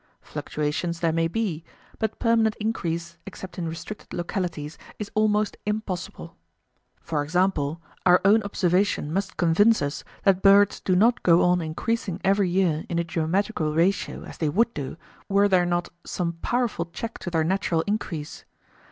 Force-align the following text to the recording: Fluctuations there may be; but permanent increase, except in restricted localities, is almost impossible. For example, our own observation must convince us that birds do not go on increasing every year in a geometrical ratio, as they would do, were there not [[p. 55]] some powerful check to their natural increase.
Fluctuations 0.23 0.99
there 1.01 1.11
may 1.11 1.27
be; 1.27 1.63
but 1.99 2.17
permanent 2.17 2.55
increase, 2.59 3.19
except 3.27 3.59
in 3.59 3.67
restricted 3.67 4.11
localities, 4.15 4.79
is 4.97 5.11
almost 5.13 5.57
impossible. 5.63 6.35
For 7.03 7.21
example, 7.23 7.83
our 8.03 8.19
own 8.25 8.41
observation 8.41 9.13
must 9.13 9.37
convince 9.37 9.79
us 9.79 10.03
that 10.23 10.41
birds 10.41 10.79
do 10.79 10.95
not 10.95 11.21
go 11.21 11.43
on 11.43 11.61
increasing 11.61 12.19
every 12.23 12.49
year 12.49 12.83
in 12.89 12.97
a 12.97 13.03
geometrical 13.03 13.75
ratio, 13.75 14.23
as 14.23 14.39
they 14.39 14.49
would 14.49 14.73
do, 14.73 14.97
were 15.29 15.47
there 15.47 15.67
not 15.67 15.83
[[p. 15.89 15.93
55]] 16.05 16.09
some 16.09 16.33
powerful 16.41 16.85
check 16.87 17.19
to 17.19 17.29
their 17.29 17.43
natural 17.43 17.81
increase. 17.85 18.43